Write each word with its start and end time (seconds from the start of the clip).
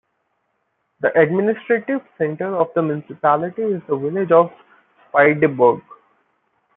The 1.01 1.15
administrative 1.15 2.01
centre 2.17 2.55
of 2.55 2.71
the 2.73 2.81
municipality 2.81 3.61
is 3.61 3.83
the 3.87 3.95
village 3.97 4.31
of 4.31 4.49
Spydeberg. 5.13 5.79